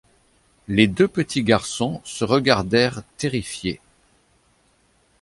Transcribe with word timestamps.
Les 0.67 0.87
deux 0.87 1.07
petits 1.07 1.43
garçons 1.43 2.01
se 2.05 2.23
regardèrent 2.25 3.03
terrifiés. 3.17 3.79